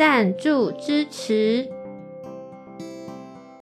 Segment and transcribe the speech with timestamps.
[0.00, 1.70] 赞助支持，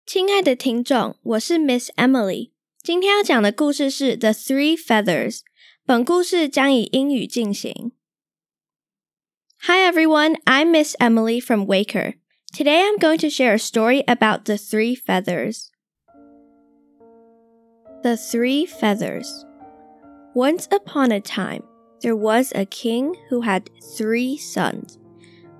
[0.05, 2.51] 亲爱的听众，我是 Miss Emily。
[2.81, 5.37] 今天要讲的故事是《The Three Feathers》。
[5.85, 7.91] 本故事将以英语进行。
[9.67, 12.15] Hi everyone, I'm Miss Emily from Waker.
[12.53, 15.69] Today I'm going to share a story about the three feathers.
[18.01, 19.27] The Three Feathers.
[20.35, 21.63] Once upon a time,
[22.01, 24.97] there was a king who had three sons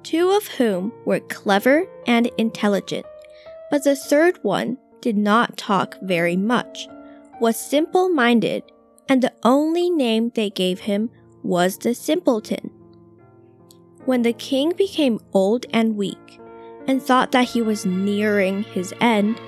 [0.02, 3.06] two of whom were clever and intelligent,
[3.70, 6.88] but the third one did not talk very much,
[7.40, 8.62] was simple minded,
[9.08, 11.10] and the only name they gave him
[11.42, 12.70] was the simpleton.
[14.04, 16.40] When the king became old and weak,
[16.86, 19.38] and thought that he was nearing his end,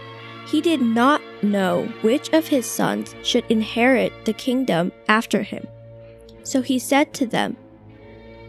[0.46, 5.67] he did not know which of his sons should inherit the kingdom after him.
[6.42, 7.56] So he said to them,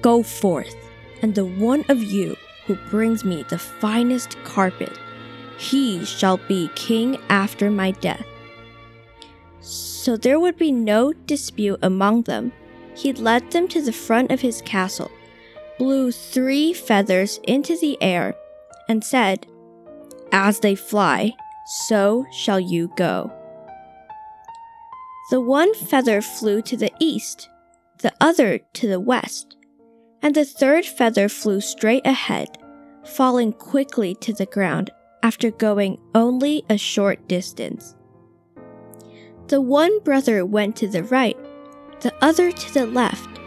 [0.01, 0.75] Go forth
[1.21, 4.97] and the one of you who brings me the finest carpet,
[5.57, 8.25] he shall be king after my death.
[9.59, 12.51] So there would be no dispute among them.
[12.95, 15.11] He led them to the front of his castle,
[15.77, 18.35] blew three feathers into the air,
[18.89, 19.45] and said,
[20.31, 21.33] As they fly,
[21.85, 23.31] so shall you go.
[25.29, 27.47] The one feather flew to the east,
[27.99, 29.55] the other to the west
[30.21, 32.57] and the third feather flew straight ahead,
[33.03, 34.91] falling quickly to the ground
[35.23, 37.95] after going only a short distance.
[39.47, 41.37] The one brother went to the right,
[42.01, 43.39] the other to the left,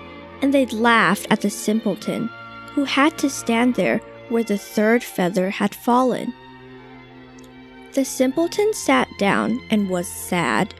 [0.42, 2.28] and they laughed at the simpleton,
[2.74, 6.32] who had to stand there where the third feather had fallen.
[7.92, 10.74] The simpleton sat down and was sad.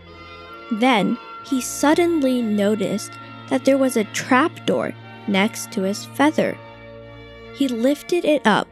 [0.73, 3.13] Then he suddenly noticed
[3.49, 4.93] that there was a trapdoor
[5.29, 6.57] next to his feather.
[7.55, 8.69] He lifted it up,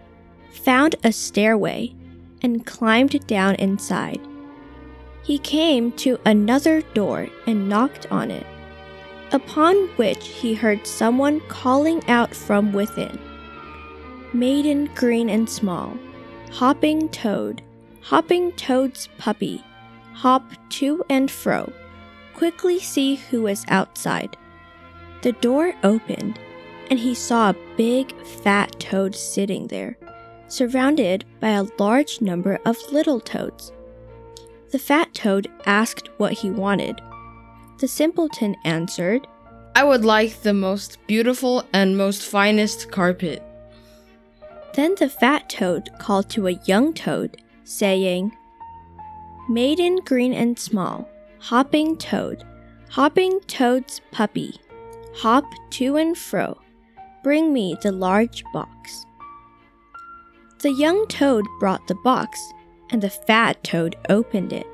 [0.50, 1.94] found a stairway,
[2.42, 4.20] and climbed down inside.
[5.22, 8.46] He came to another door and knocked on it,
[9.30, 13.18] upon which he heard someone calling out from within
[14.32, 15.96] Maiden green and small,
[16.50, 17.62] hopping toad,
[18.00, 19.62] hopping toad's puppy,
[20.14, 21.70] hop to and fro,
[22.34, 24.36] quickly see who is outside.
[25.22, 26.38] The door opened,
[26.91, 29.97] and he saw a big fat toad sitting there,
[30.49, 33.72] surrounded by a large number of little toads.
[34.72, 37.00] The fat toad asked what he wanted.
[37.78, 39.27] The simpleton answered,
[39.75, 43.43] I would like the most beautiful and most finest carpet.
[44.75, 48.37] Then the fat toad called to a young toad, saying,
[49.49, 51.09] Maiden green and small,
[51.39, 52.44] hopping toad,
[52.91, 54.59] hopping toad's puppy,
[55.14, 56.58] hop to and fro,
[57.22, 59.04] bring me the large box.
[60.60, 62.40] The young toad brought the box,
[62.90, 64.66] and the fat toad opened it,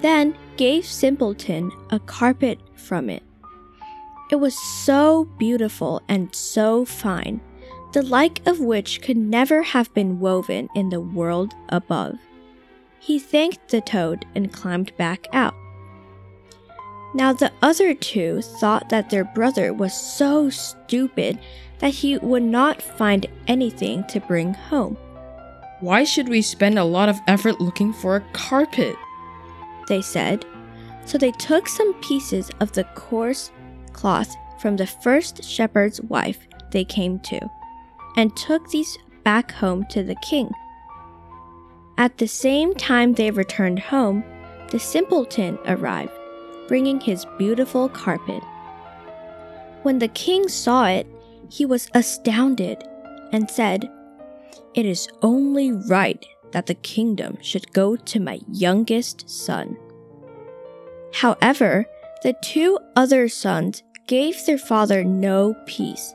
[0.00, 3.22] then gave Simpleton a carpet from it.
[4.30, 7.40] It was so beautiful and so fine,
[7.92, 12.16] the like of which could never have been woven in the world above.
[13.00, 15.54] He thanked the toad and climbed back out.
[17.12, 21.38] Now the other two thought that their brother was so stupid
[21.78, 24.96] that he would not find anything to bring home.
[25.80, 28.94] Why should we spend a lot of effort looking for a carpet?
[29.88, 30.44] They said.
[31.06, 33.50] So they took some pieces of the coarse
[33.92, 37.40] cloth from the first shepherd's wife they came to,
[38.16, 40.50] and took these back home to the king.
[41.96, 44.22] At the same time they returned home,
[44.70, 46.12] the simpleton arrived
[46.70, 48.44] bringing his beautiful carpet.
[49.82, 51.04] When the king saw it,
[51.50, 52.84] he was astounded
[53.32, 53.90] and said,
[54.74, 59.76] It is only right that the kingdom should go to my youngest son.
[61.12, 61.86] However,
[62.22, 66.14] the two other sons gave their father no peace,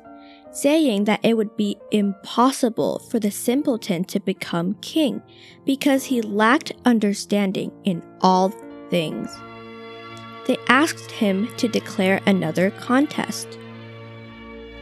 [0.53, 5.21] saying that it would be impossible for the simpleton to become king
[5.65, 8.53] because he lacked understanding in all
[8.89, 9.37] things
[10.45, 13.57] they asked him to declare another contest.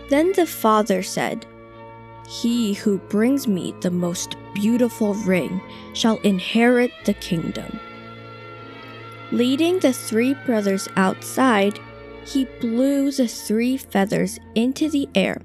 [0.09, 1.45] Then the father said,
[2.27, 5.61] He who brings me the most beautiful ring
[5.93, 7.79] shall inherit the kingdom.
[9.31, 11.79] Leading the three brothers outside,
[12.25, 15.41] he blew the three feathers into the air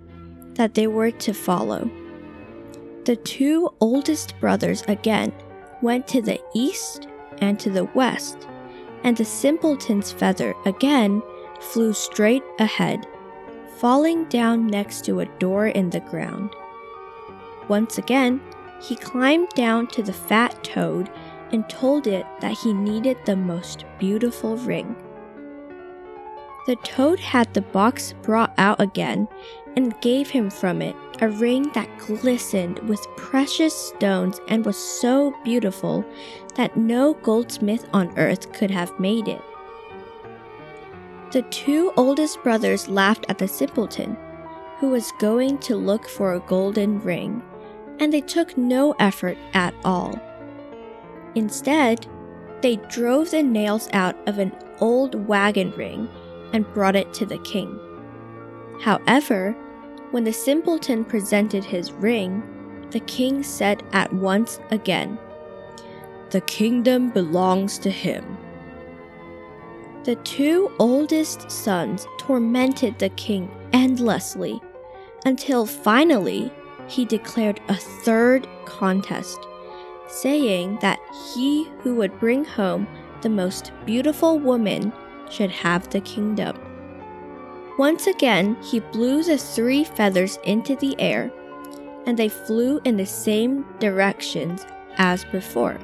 [0.54, 1.90] that they were to follow.
[3.04, 5.32] The two oldest brothers again
[5.80, 8.46] went to the east and to the west,
[9.04, 11.22] and the simpleton's feather again
[11.60, 13.06] flew straight ahead,
[13.76, 16.54] falling down next to a door in the ground.
[17.68, 18.40] Once again,
[18.80, 21.10] he climbed down to the fat toad
[21.52, 24.94] and told it that he needed the most beautiful ring.
[26.68, 29.26] The toad had the box brought out again
[29.74, 35.34] and gave him from it a ring that glistened with precious stones and was so
[35.42, 36.04] beautiful
[36.56, 39.40] that no goldsmith on earth could have made it.
[41.30, 44.18] The two oldest brothers laughed at the simpleton,
[44.76, 47.42] who was going to look for a golden ring,
[47.98, 50.20] and they took no effort at all.
[51.34, 52.06] Instead,
[52.60, 56.10] they drove the nails out of an old wagon ring
[56.52, 57.78] and brought it to the king.
[58.80, 59.52] However,
[60.10, 62.42] when the simpleton presented his ring,
[62.90, 65.18] the king said at once again,
[66.30, 68.38] The kingdom belongs to him.
[70.04, 74.60] The two oldest sons tormented the king endlessly
[75.26, 76.50] until finally
[76.86, 79.38] he declared a third contest,
[80.06, 80.98] saying that
[81.34, 82.86] he who would bring home
[83.20, 84.92] the most beautiful woman
[85.30, 86.58] should have the kingdom.
[87.78, 91.30] Once again, he blew the three feathers into the air,
[92.06, 94.66] and they flew in the same directions
[94.96, 95.78] as before.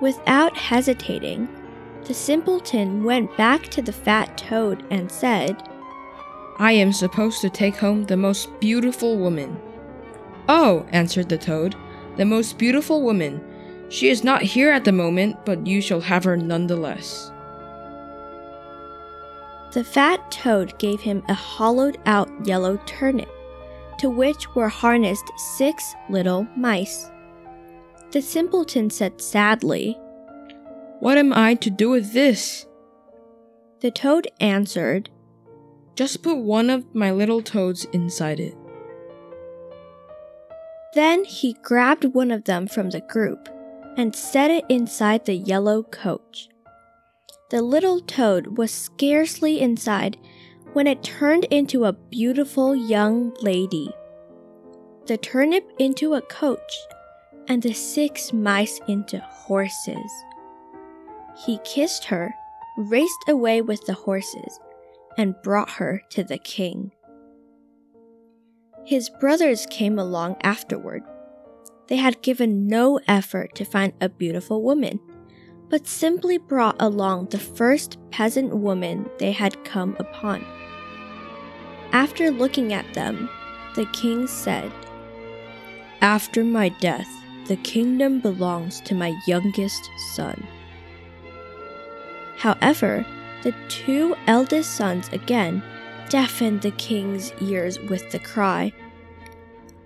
[0.00, 1.48] Without hesitating,
[2.04, 5.68] the simpleton went back to the fat toad and said,
[6.58, 9.60] I am supposed to take home the most beautiful woman.
[10.48, 11.74] Oh, answered the toad,
[12.16, 13.42] the most beautiful woman.
[13.88, 17.32] She is not here at the moment, but you shall have her nonetheless.
[19.74, 23.28] The fat toad gave him a hollowed out yellow turnip,
[23.98, 27.10] to which were harnessed six little mice.
[28.12, 29.98] The simpleton said sadly,
[31.00, 32.66] What am I to do with this?
[33.80, 35.10] The toad answered,
[35.96, 38.56] Just put one of my little toads inside it.
[40.94, 43.48] Then he grabbed one of them from the group
[43.96, 46.48] and set it inside the yellow coach.
[47.54, 50.16] The little toad was scarcely inside
[50.72, 53.88] when it turned into a beautiful young lady.
[55.06, 56.76] The turnip into a coach,
[57.46, 60.10] and the six mice into horses.
[61.46, 62.34] He kissed her,
[62.76, 64.58] raced away with the horses,
[65.16, 66.90] and brought her to the king.
[68.84, 71.04] His brothers came along afterward.
[71.86, 74.98] They had given no effort to find a beautiful woman
[75.74, 80.46] but simply brought along the first peasant woman they had come upon.
[81.90, 83.28] After looking at them,
[83.74, 84.70] the king said,
[86.00, 87.08] After my death,
[87.48, 90.46] the kingdom belongs to my youngest son.
[92.36, 93.04] However,
[93.42, 95.60] the two eldest sons again
[96.08, 98.72] deafened the king's ears with the cry,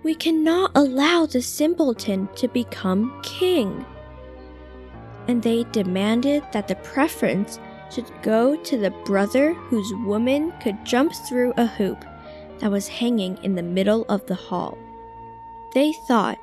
[0.03, 3.87] We cannot allow the simpleton to become king
[5.29, 7.59] and they demanded that the preference
[7.91, 12.03] should go to the brother whose woman could jump through a hoop
[12.57, 14.75] that was hanging in the middle of the hall.
[15.75, 16.39] They thought,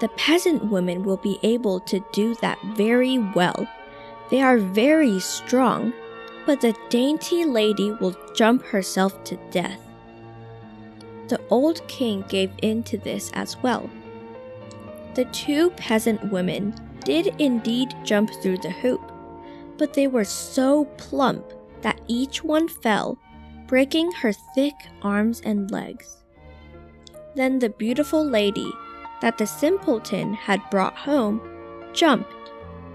[0.00, 3.66] the peasant women will be able to do that very well.
[4.30, 5.94] They are very strong,
[6.44, 9.80] but the dainty lady will jump herself to death.
[11.28, 13.88] The old king gave in to this as well.
[15.14, 19.12] The two peasant women did indeed jump through the hoop,
[19.78, 21.52] but they were so plump
[21.82, 23.18] that each one fell,
[23.68, 26.24] breaking her thick arms and legs.
[27.36, 28.70] Then the beautiful lady
[29.20, 31.40] that the simpleton had brought home
[31.92, 32.50] jumped,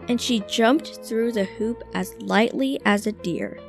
[0.10, 3.60] and she jumped through the hoop as lightly as a deer.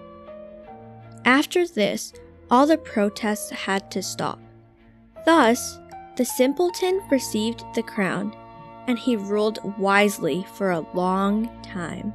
[1.25, 2.13] After this,
[2.51, 4.41] all the protests had to stop.
[5.25, 5.79] Thus,
[6.17, 8.35] the simpleton received the crown
[8.91, 12.13] and he ruled wisely for a long time.